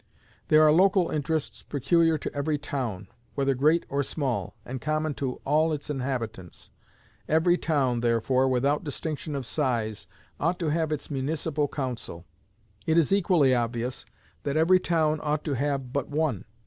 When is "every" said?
2.33-2.57, 7.29-7.55, 14.57-14.79